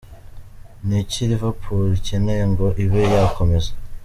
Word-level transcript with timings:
Ni 0.85 0.95
iki 1.03 1.21
Liverpool 1.29 1.83
icyeneye 1.99 2.43
ngo 2.51 2.67
ibe 2.83 3.01
yakomeza?. 3.15 3.71